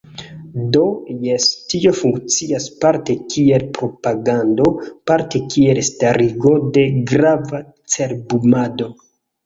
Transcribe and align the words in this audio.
Do 0.75 0.85
jes, 1.25 1.45
tio 1.73 1.91
funkcias 1.97 2.65
parte 2.85 3.17
kiel 3.35 3.67
propagando, 3.79 4.67
parte 5.13 5.45
kiel 5.55 5.85
starigo 5.93 6.59
de 6.81 6.91
grava 7.17 7.65
cerbumado. 7.99 8.95